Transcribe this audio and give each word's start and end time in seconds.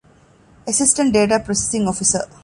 އެސިސްޓެންޓް 0.65 1.13
ޑޭޓާ 1.15 1.37
ޕްރޮސެސިންގ 1.45 1.85
އޮފިސަރ 1.87 2.25